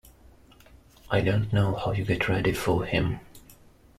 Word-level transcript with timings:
I 1.11 1.21
don't 1.21 1.53
know 1.53 1.75
how 1.75 1.91
you 1.91 2.03
get 2.03 2.27
ready 2.27 2.53
for 2.53 2.85
him. 2.85 3.19